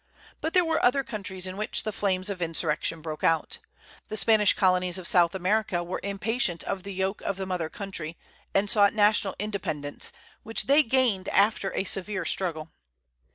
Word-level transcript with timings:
But 0.39 0.53
there 0.55 0.65
were 0.65 0.83
other 0.83 1.03
countries 1.03 1.45
in 1.45 1.57
which 1.57 1.83
the 1.83 1.91
flames 1.91 2.31
of 2.31 2.41
insurrection 2.41 3.03
broke 3.03 3.23
out. 3.23 3.59
The 4.07 4.17
Spanish 4.17 4.55
colonies 4.55 4.97
of 4.97 5.07
South 5.07 5.35
America 5.35 5.83
were 5.83 5.99
impatient 6.01 6.63
of 6.63 6.81
the 6.81 6.91
yoke 6.91 7.21
of 7.21 7.37
the 7.37 7.45
mother 7.45 7.69
country, 7.69 8.17
and 8.51 8.67
sought 8.67 8.95
national 8.95 9.35
independence, 9.37 10.11
which 10.41 10.63
they 10.65 10.81
gained 10.81 11.29
after 11.29 11.71
a 11.75 11.83
severe 11.83 12.25
struggle. 12.25 12.71